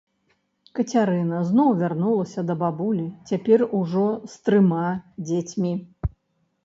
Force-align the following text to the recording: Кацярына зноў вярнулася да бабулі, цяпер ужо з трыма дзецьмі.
Кацярына 0.77 1.41
зноў 1.49 1.69
вярнулася 1.81 2.45
да 2.49 2.57
бабулі, 2.65 3.05
цяпер 3.33 3.59
ужо 3.81 4.07
з 4.35 4.43
трыма 4.49 4.87
дзецьмі. 5.31 5.73